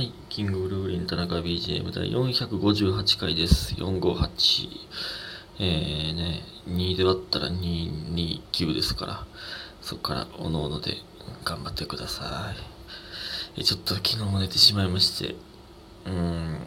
[0.00, 0.14] はい。
[0.30, 3.74] キングブルーリン田中 BGM 第458回です。
[3.74, 4.68] 458。
[5.58, 9.26] えーね、2で割ったら229ですから、
[9.82, 10.94] そこからおのおので
[11.44, 12.50] 頑張ってくださ
[13.54, 13.60] い。
[13.60, 15.34] えちょっと昨日も寝てしまいまして、
[16.06, 16.58] うーん、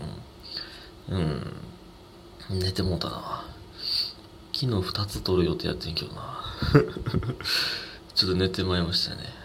[1.09, 3.47] うん、寝てもうたな。
[4.53, 6.43] 昨日2つ撮る予定やってんけどな。
[8.13, 9.42] ちょっと寝てまいましたね。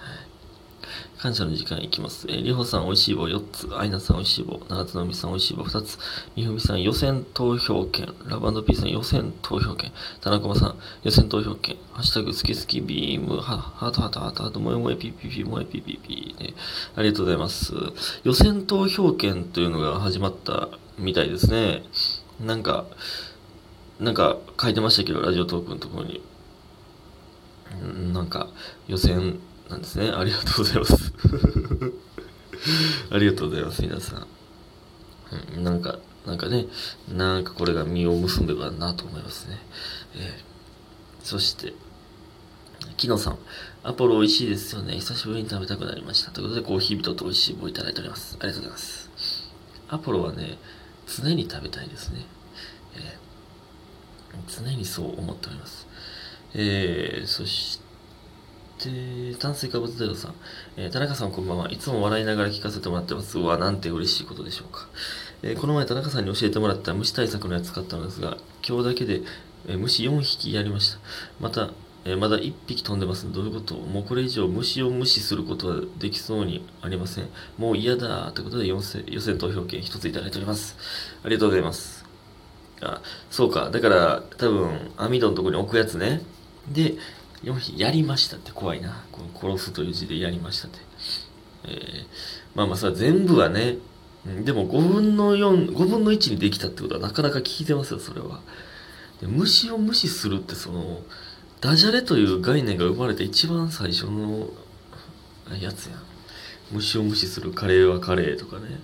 [1.18, 2.28] 感謝の時間いきます。
[2.30, 3.68] えー、りほさん、おいしい棒4つ。
[3.76, 4.60] あいなさん、おいしい棒。
[4.68, 5.98] 七つのみさん、おいしい棒2つ。
[6.36, 8.14] みふみさん、予選投票権。
[8.26, 9.90] ラブピーさん、予選投票権。
[10.20, 11.76] 田中さん、予選投票権。
[11.92, 13.38] ハッシュタグ、好き好きビーム。
[13.38, 16.36] は、ハートハートハートハート、もえもえピピピ、もえピピピ。
[16.38, 16.54] ね、
[16.94, 17.74] ありがとうございます。
[18.22, 21.82] 予選投票権というのが始まったみたいですね。
[22.40, 22.84] なんか、
[23.98, 26.22] なんか書いてましたけど、ラジオトークのところに。
[27.82, 28.48] うんなんか、
[28.86, 30.10] 予選なんですね。
[30.10, 31.12] ありがとうございます。
[33.10, 34.26] ありがとうございます、皆さん。
[35.56, 36.66] うん、なんか、なんかね、
[37.08, 39.58] なんかこれが実を結んでばなと思いますね。
[40.14, 40.48] えー
[41.20, 41.74] そして、
[42.96, 43.38] 木野さん、
[43.82, 44.94] アポロ美味しいですよね。
[44.94, 46.30] 久しぶりに食べたくなりました。
[46.30, 48.36] ということで、コーヒー人と美味しい棒いただいております。
[48.40, 49.10] ありがとうございます。
[49.88, 50.56] アポロはね、
[51.06, 52.24] 常に食べたいですね。
[52.94, 53.28] えー
[54.46, 55.86] 常にそう思っております。
[56.54, 57.87] えー、そして、
[58.78, 60.34] で炭水化物ゼロさん、
[60.76, 61.70] えー田中さんこんばんは。
[61.72, 63.38] いつも笑いながら聞かせてもらってます。
[63.38, 64.86] うわ、なんて嬉しいことでしょうか。
[65.42, 68.36] えーこの前田中さんに教えてもらった虫対策のやつ買ったのですが、
[68.66, 69.22] 今日だけで、
[69.66, 70.98] えー虫4匹やりました。
[71.40, 71.70] また、
[72.04, 73.30] えまだ1匹飛んでます。
[73.32, 73.74] どういうこと？
[73.74, 77.28] もうこれ以上虫を無視することはできそうにありません。
[77.58, 80.76] もう嫌だということで予選予選投票権1ついただいております。
[81.24, 82.04] ありがとうございます。
[82.80, 83.70] あ、そうか。
[83.70, 86.22] だから、多分、網戸のところに置くやつね。
[86.70, 86.94] で、
[87.76, 89.04] やりましたって怖いな。
[89.12, 90.78] この殺すという字でやりましたって。
[91.64, 93.76] えーまあまあさ、全部はね、
[94.44, 98.40] でも5分の4、5分の1にできたってことはなかなか効いてますよ、それは。
[99.20, 101.02] で虫を無視するってその、
[101.60, 104.48] ダジャレという概念が生まれて一番最初の
[105.60, 106.00] やつやん。
[106.72, 108.80] 虫を無視するカレーはカレーとかね。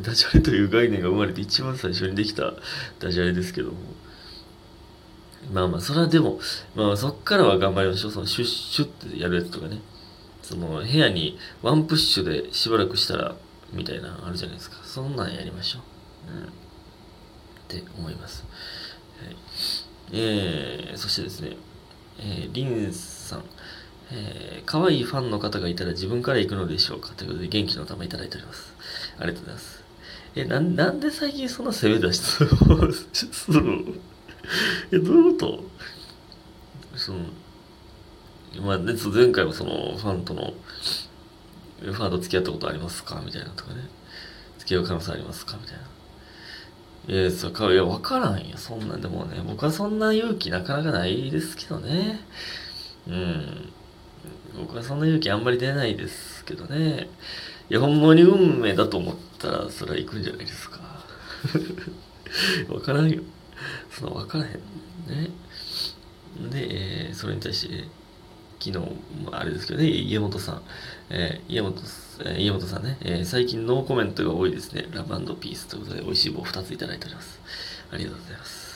[0.00, 2.54] ダジャレという概念が生まれて一番最初にできた
[3.00, 3.76] ダジャレですけども。
[5.50, 6.38] まあまあ、それはでも、
[6.74, 8.10] まあそっからは頑張りましょう。
[8.12, 9.80] そのシュッシュってやるやつとかね。
[10.42, 13.34] その部屋にワンプッシュでしばらくしたら、
[13.72, 14.76] みたいなのあるじゃないですか。
[14.84, 15.80] そんなんやりましょ
[16.28, 16.36] う。
[16.36, 16.44] うん。
[16.44, 16.46] っ
[17.68, 18.44] て思います。
[19.24, 19.36] はい。
[20.12, 21.56] えー、そしてですね、
[22.18, 23.44] えー、リンさん。
[24.14, 28.74] えー、可愛いファンの方がいたら自分から行くのでしょうかということで元気の玉いただいております。
[29.18, 29.82] ありがとうございます。
[30.34, 32.50] え、なんなんで最近そんな攻め出しする
[34.90, 35.64] え、どういうこと？
[36.96, 37.18] その、
[38.60, 40.54] まあ、ね、前回もその、ファンとの、
[41.80, 43.22] ファンと付き合ったことありますか？
[43.24, 43.80] みたいなとかね。
[44.58, 45.56] 付き合う可能性ありますか？
[45.60, 45.82] みたいな。
[47.20, 48.56] いや、そか、いや、わからんよ。
[48.56, 52.20] そんなんでもね、僕はそんな勇気なかなかないですけどね。
[53.08, 53.72] うん。
[54.56, 57.08] 僕はそんな勇気あんまり出ないですけどね。
[57.70, 60.78] いや、ほんまに運命だと思ったら、それは行くんじゃないですか。
[62.68, 63.22] わからんよ。
[63.92, 64.52] そのわからへん。
[64.52, 65.30] ね。
[66.50, 67.84] で、えーそれに対して、
[68.58, 68.86] 昨日、
[69.32, 70.62] あれですけどね、家元さん。
[71.10, 71.82] えー家元、
[72.24, 74.86] え家元さんね、えー最近ノーコメントが多いですね。
[74.92, 77.40] ラブピースということで、美味しい棒2ついただいております。
[77.92, 78.72] ありがとうございます。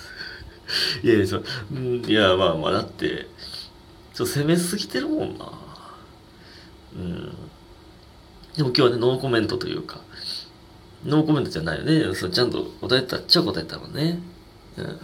[1.03, 3.27] いやいや、そう、うんいや、まあまあ、だって、
[4.15, 5.53] ちょっと攻めすぎてるもんな。
[6.97, 7.35] うん。
[8.57, 10.01] でも今日はね、ノーコメントというか、
[11.05, 12.15] ノーコメントじゃないよね。
[12.15, 14.19] そちゃんと答えたっちゃ答えたもんね。
[14.77, 15.01] うん。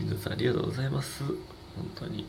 [0.00, 1.24] 皆さんありがとうございます。
[1.24, 1.36] 本
[1.94, 2.24] 当に。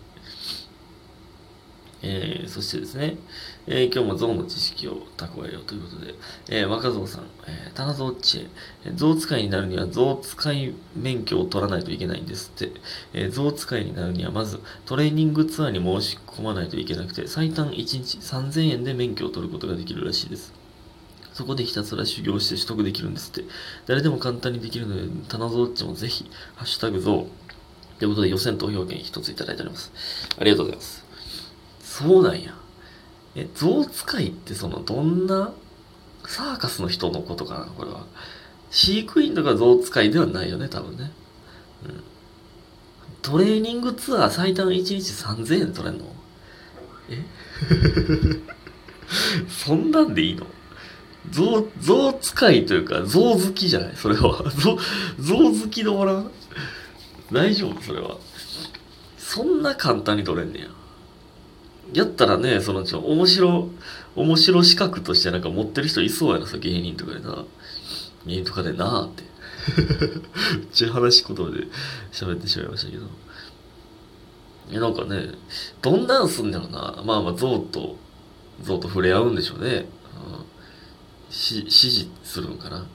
[2.07, 3.17] えー、そしてですね、
[3.66, 6.13] えー今日も象の知識を蓄えようということで、
[6.50, 8.47] えー若造さん、えー、棚蔵っち
[8.85, 12.72] えー象使いになるには象使い免許を取らないといけないんですって、
[13.13, 20.65] えー象使いになるにはまずトレーニングツアーに申し込まないといけなくて、最短1日3000円で免許を取ることができるらしいです。
[21.36, 23.44] そこでひたすら修行して取得できるんですって。
[23.88, 27.28] 誰でも簡単にできるので、棚蔵っちもぜひ、ハッシュタグ象。
[28.00, 29.92] ということで予選投票権一ついただいております。
[30.40, 31.06] ありがとうございます。
[31.82, 32.56] そうなんや。
[33.36, 35.52] え、象使いってその、どんな
[36.26, 38.06] サーカスの人のことかなこれは。
[38.72, 41.12] 飼育員とか象使いではないよね、多分ね。
[41.86, 42.04] うん。
[43.22, 46.06] トレーニングツアー最短1日3000円取れんの？
[47.10, 47.22] え？
[49.50, 50.48] そんなんでいいの？
[51.31, 53.95] 象、象使いというか、象好きじゃない？
[53.95, 54.44] それは。
[54.57, 54.77] 象、
[55.19, 56.31] 象好きでおらん
[57.31, 57.81] 大丈夫？
[57.81, 58.18] それは。
[59.18, 60.68] そんな簡単に取れんねや。
[61.94, 63.69] やったらね、その、ちょ、面白、
[64.16, 67.44] 面白資格としてなんか持ってる人いそうやな、さ、芸人とかでな。
[68.25, 69.24] 芸人とかでなーって。
[70.57, 71.68] めっちゃ話し言葉で
[72.12, 73.07] 喋ってしまいましたけど。
[74.72, 75.30] え、なんかね、
[75.81, 77.04] どんなんすんだろうな。
[77.06, 77.98] まあまあ、象と、
[78.63, 79.86] 象と触れ合うんでしょうね。
[81.30, 82.88] し指示するのかな？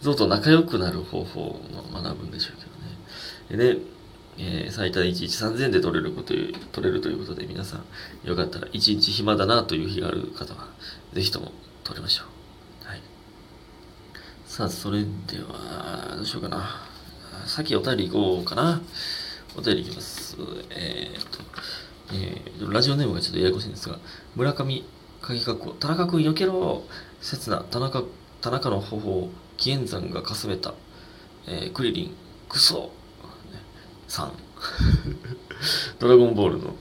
[0.00, 1.60] 象と仲良くなる方法を
[1.92, 3.74] 学ぶんでしょうけどね。
[3.74, 3.80] で、
[4.38, 6.34] えー、最多1日3000円で取れること
[6.72, 10.68] 取れるということで皆さんよかったら1日暇だなという日がある方は
[11.12, 12.24] ぜひとも取りましょ
[12.84, 12.88] う。
[12.88, 13.00] はい。
[14.46, 16.86] さあ、それでは、どうしようかな。
[17.46, 18.80] 先お便り行こうかな。
[19.56, 20.36] お便り行きます。
[20.70, 21.38] えー、っと、
[22.12, 23.98] えー、ラジオネームがちょっとややこしいんですが、
[24.36, 24.84] 村上、
[25.20, 26.84] 鍵括弧、田中君よけろ
[27.20, 28.04] 刹那、田中、
[28.40, 30.74] 田中の頬紀元山がかすめた、
[31.46, 32.14] えー、クリリン、
[32.48, 32.90] クソ、
[34.06, 34.32] さん。
[35.98, 36.74] ドラゴンボールの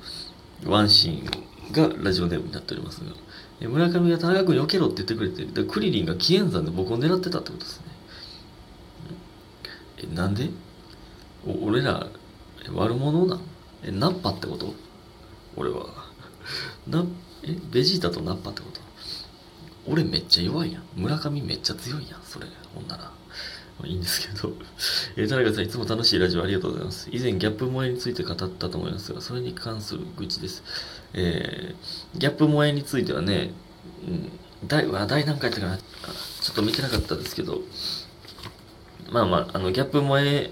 [0.66, 3.12] ワンシーンがラジオネームになっておりますが、
[3.60, 7.86] え村上が田中君避けろって言ってくれて、でクリリンが紀元山で僕を狙ってたってことですね。
[10.12, 10.50] え、なんで？
[11.62, 12.07] 俺ら、
[12.74, 13.42] 悪者なん？
[13.84, 14.74] え、ナッパってこと？
[15.56, 15.88] 俺は。
[16.88, 17.06] な、
[17.48, 18.82] え、ベジータとナッパってこと？
[19.90, 20.84] 俺めっちゃ弱いやん。
[20.96, 22.48] 村上めっちゃ強いやん、それ。
[22.76, 23.12] ほんなら。
[23.86, 24.54] いいんですけど。
[25.16, 27.10] え、田中さん、いつも楽しいラジオありがとうございます。
[27.12, 30.64] 以前、ギャップ萌えについて語ったと思いますが、それに関する愚痴です。
[31.14, 33.52] えー、ギャップ萌えについてはね、
[34.08, 34.32] うん、
[34.68, 37.62] 第、話題何回やったかなちょっと見てなかったですけど、
[39.12, 40.52] まあまあ、あの、ギャップ萌え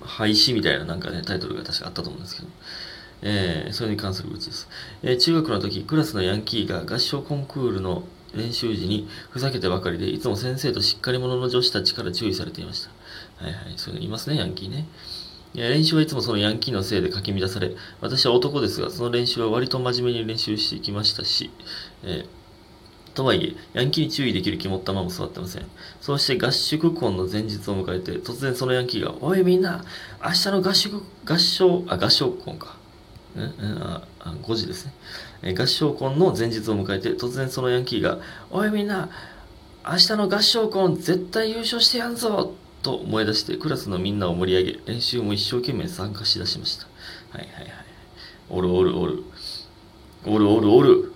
[0.00, 2.48] 廃止みたいななんかね、タイトルが確かあったと思うんですけど、
[3.22, 4.68] えー、それに関する愚痴です。
[5.02, 12.90] えー、中学の時、クラスのヤンキーが合唱コンクールの練習時にふざけてばかりで、いつも先生としっかり者の女子たちから注意されていました。
[13.44, 14.86] はいはい、そういうのいますね、ヤンキーね。
[15.54, 21.50] 練習はいつもそのヤンキーのせいでかき乱され、私は男ですが、その練習は割と真面目に練習してきましたし、
[22.04, 25.66] えー、とはいえ、ヤンキーに注意できる気持ったまま座ってません。
[26.00, 29.84] そうして合宿婚の前日を迎えて、突然そのヤンキーが、おいみんな、
[30.24, 32.79] 明日の合宿、合唱、あ、合唱婚か。
[33.36, 34.92] うん、うん、あ、あ5時ですね。
[35.42, 38.18] え合唱コンの前日を迎えて、突然そのヤンキーが、
[38.50, 39.08] おいみんな、
[39.84, 46.86] 明日の合唱コン絶対優勝してやんぞと思い出してクラスのみんなを盛り上げ、練習も一生懸命参加しだしました。
[47.30, 47.72] はいはいはい。
[48.50, 49.24] おるおるおる。
[50.26, 51.12] おるおるおる。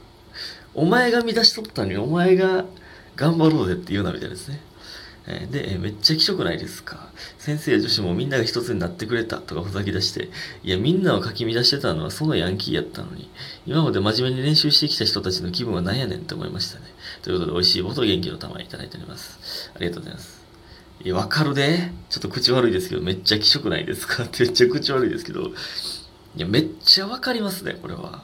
[0.74, 2.64] お前が乱しとったのにお前が
[3.16, 4.60] 頑張ろうぜって言うなみたいですね。
[5.26, 7.08] えで、めっちゃ気色ないですか？
[7.38, 10.28] 先生や女子もみんなが一つになってくれたとかふざけ出して、
[10.62, 13.30] いや、みんなをかき乱してたのはそのヤンキーやったのに、
[13.66, 16.84] 今まで真面目に練習してきた人たちの気分は何やねんって思いましたね。
[17.22, 19.70] ということで、美味しいボト元気の玉いただいております。
[19.74, 20.44] ありがとうございます。
[21.02, 21.90] いや、わかるで。
[22.10, 24.24] ちょっと口悪いですけど、めっちゃ気色ないですか？
[24.24, 25.52] ってめっちゃ口悪いですけど、い
[26.36, 28.22] や、めっちゃわかりますね、これは。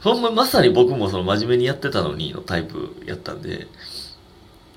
[0.00, 3.68] ほんま、まさに僕もその真面目にやってたのにのタイプやったんで、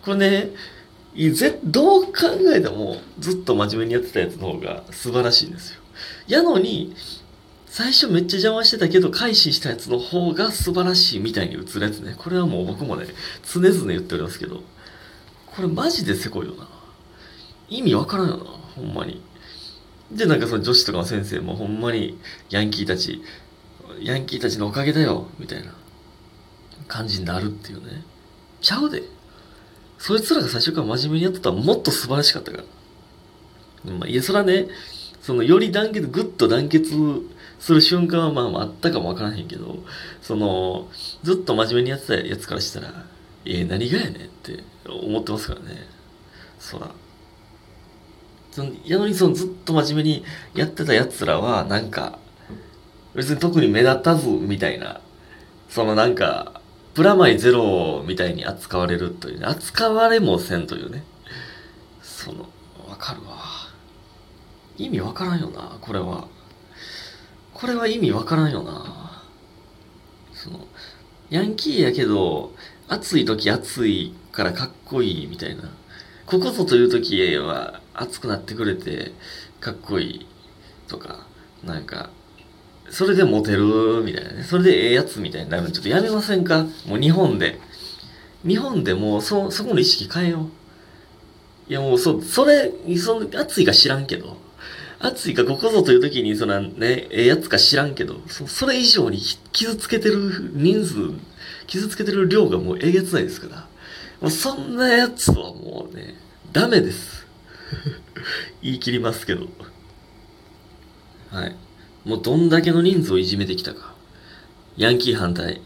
[0.04, 0.50] これね、
[1.16, 2.12] いぜどう考
[2.54, 5.80] えてもずっと真面目にやってたやつの方が素晴らしいんですよ。
[6.28, 6.94] やのに、
[7.68, 12.16] 最初めっちゃ邪魔してたけど、改心したやつの方が素晴らしいみたいに映るやつね。
[12.18, 13.08] これはもう僕もね、
[13.44, 14.64] 常々言っておりますけど、
[15.48, 16.68] これマジでせこいよな。
[17.70, 19.22] 意味わからんよな、ほんまに。
[20.12, 22.18] で、なんかその女子とかの先生もほんまに
[22.50, 23.22] ヤンキーたち、
[24.02, 25.74] ヤンキーたちのおかげだよ、みたいな
[26.88, 28.04] 感じになるっていうね。
[28.62, 29.04] ちゃうで。
[30.06, 33.92] そいつらが最初から真面目にやってたらもっと素晴らしかったから。
[33.92, 34.68] まあ、いや、それはね、
[35.20, 36.92] その、より団結、ぐっと団結
[37.60, 39.80] する瞬間はまあまああったかもわからへんけど、
[40.22, 40.90] その、
[41.24, 43.08] ずっと真面目にやってたやつからしたら、
[43.46, 45.88] えー、何がやねんって思ってますからね。
[46.60, 46.92] そら。
[48.52, 52.20] その、やのにそのずっと真面目にやってたやつらは、なんか、
[53.16, 55.02] 別に特に目立たず、みたいな、
[55.68, 56.62] そのなんか、
[56.96, 59.46] プラマイゼロみたいに扱われるというね。
[59.46, 61.04] 扱われもせんというね。
[62.02, 62.50] その、
[62.88, 63.36] わかるわ。
[64.78, 66.30] 意味わからんよな、これは。
[67.54, 69.22] これは意味わからんよな。
[70.34, 70.68] その、
[71.30, 72.54] ヤンキーやけど、
[72.88, 75.64] 暑い時暑いからかっこいいみたいな。
[76.26, 79.12] ここぞという時は暑くなってくれて
[79.60, 80.28] かっこいい
[80.88, 81.28] とか、
[81.62, 82.10] なんか、
[82.90, 84.44] それでモテるみたいなね。
[84.44, 86.66] それでええやつみたいになるのちょっとやめませんか？
[86.86, 87.60] もう日本で。
[88.48, 90.50] 日本でもうそ、そこの意識変えよ
[91.68, 91.72] う。
[91.72, 94.38] いやもうそ、それ、その、熱いか知らんけど。
[95.00, 99.20] 熱いかここぞという時に、そのね、ええやつか知らんけど、そそれ以上に
[99.52, 100.96] 傷つけてる人数、
[101.68, 103.68] 傷つけてる量がもうえげつないですから。
[104.22, 106.16] もうそんなやつはもうね、
[106.54, 107.26] ダメです。
[108.62, 109.48] 言い切りますけど。
[111.32, 111.56] はい。
[112.06, 113.94] もうどんだけの人数をいじめてきたか。
[114.78, 115.62] ヤンキー反対。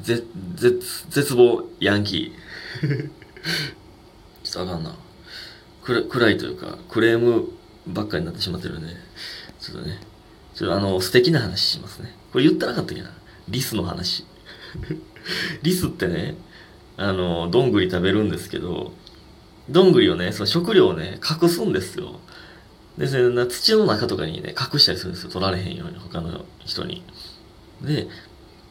[0.00, 0.22] ぜ、
[0.54, 3.10] 絶、絶望、ヤンキー。
[4.44, 4.94] ちょっとあかんな。
[5.82, 7.48] 暗暗いというか、クレーム
[7.86, 8.94] ばっかりになってしまってるんで、
[9.60, 10.00] ちょっとね、
[10.54, 12.14] ちょっとあの、素敵な話しますね。
[12.32, 13.10] これ言ってなかったっけな。
[13.48, 14.24] リスの話。
[15.62, 16.36] リスってね、
[16.96, 18.92] あの、どんぐり食べるんですけど、
[19.68, 22.20] どんぐりをね、その食料をね、隠すんですよ。
[22.98, 25.30] で、それ土の中とかにね、隠したりするんですよ。
[25.30, 27.02] 取られへんように、他の人に。
[27.82, 28.06] で、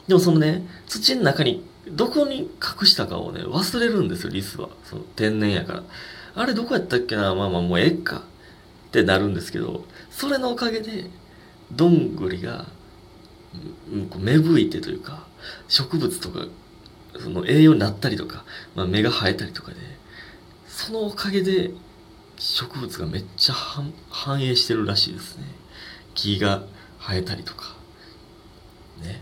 [0.08, 4.70] でもそのね、土の中に、どこに隠したかをね、忘れるんですよ、リスは。
[4.86, 5.84] その天然やから。
[6.36, 7.36] あれどこやったっけな？
[7.36, 8.24] まあまあもうええか。
[8.88, 11.10] ってなるんですけど、それのおかげで、
[11.72, 12.68] どんぐりが、
[14.18, 15.26] 芽吹いてというか、
[15.68, 16.46] 植物とか、
[17.20, 19.78] その栄養になったりとか、まあ、芽が生えたりとかで、
[20.68, 21.72] そのおかげで
[22.38, 23.56] 植物がめっちゃ
[24.10, 25.46] 繁栄してるらしいですね。
[26.14, 26.64] 木が
[27.00, 27.76] 生えたりとか。
[29.02, 29.22] ね。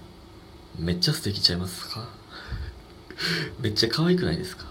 [0.80, 2.08] めっちゃ素敵ちゃいますか？
[3.62, 4.65] めっちゃ可愛くないですか？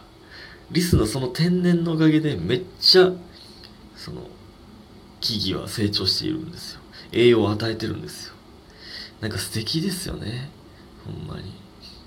[0.70, 3.12] リスのその天然のおかげでめっちゃ、
[3.96, 4.28] その、
[5.20, 6.80] 木々は成長しているんですよ。
[7.12, 8.34] 栄養を与えてるんですよ。
[9.20, 10.50] なんか素敵ですよね。
[11.04, 11.52] ほんまに。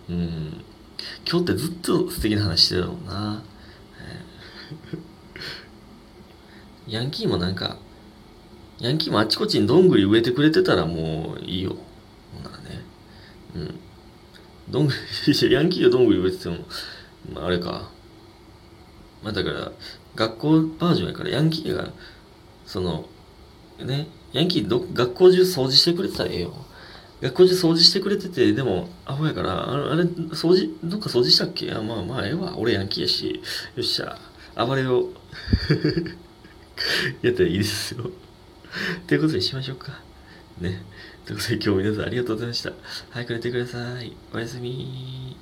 [0.10, 0.63] うん。
[1.30, 3.44] 今日ってずっと素敵な話してたもんな。
[4.00, 4.24] え
[6.88, 7.78] ヤンキーもなんか、
[8.80, 11.75] ヤンキーもあちこちにどんぐり植えてくれてたらもういいよ。
[12.34, 12.84] ほんならね。
[13.56, 13.80] うん。
[14.70, 16.58] どんぐり、 ヤンキーがどんぐり植えてても、
[17.34, 17.90] まあ、あれか。
[19.24, 19.72] まあだから、
[20.16, 21.92] 学校バージョンやから、ヤンキーが、
[22.66, 23.06] その、
[23.80, 26.54] ね、ヤンキーど学校中掃除してくれてたらええよ。
[27.22, 31.72] 学校中掃除してくれてて、でも、アホやから、あれ、掃除、どっか掃除したっけ？
[31.72, 32.58] あまあまあ、ええわ。
[32.58, 33.42] 俺ヤンキーやし。
[33.75, 34.18] よっしゃ。
[34.56, 35.10] 暴れを
[37.22, 38.12] やったらいいですよ。
[39.08, 40.02] ということでしましょうか。
[40.60, 40.84] ね。
[41.25, 42.74] ということで今日も皆さんありがとうございました。
[43.12, 44.16] 早く寝てください。
[44.34, 45.38] おやすみ